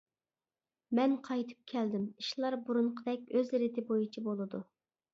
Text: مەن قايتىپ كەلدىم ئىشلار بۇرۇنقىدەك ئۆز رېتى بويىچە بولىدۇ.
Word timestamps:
مەن 0.99 1.13
قايتىپ 1.27 1.69
كەلدىم 1.73 2.09
ئىشلار 2.23 2.59
بۇرۇنقىدەك 2.65 3.31
ئۆز 3.37 3.57
رېتى 3.61 3.89
بويىچە 3.95 4.29
بولىدۇ. 4.31 4.69